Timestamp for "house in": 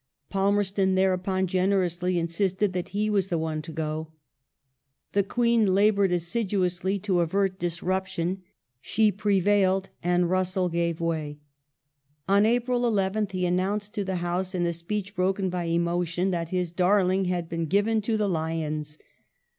14.25-14.65